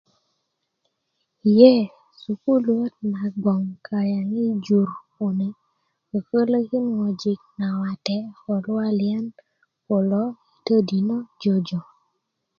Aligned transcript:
ye 1.59 1.71
sukuluö 2.21 2.83
na 3.11 3.21
bgoŋ 3.41 3.61
kayaŋ 3.87 4.29
a 4.47 4.47
jur 4.65 4.89
kune 5.13 5.47
kokolokin 6.09 6.85
ŋojik 6.97 7.41
nawate 7.59 8.17
ko 8.43 8.53
luwaliyan 8.63 9.25
kulo 9.85 10.23
todino 10.65 11.17
jojo 11.41 11.79